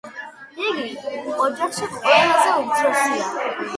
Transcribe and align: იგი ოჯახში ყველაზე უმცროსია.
იგი 0.69 0.87
ოჯახში 1.47 1.91
ყველაზე 1.99 2.57
უმცროსია. 2.63 3.31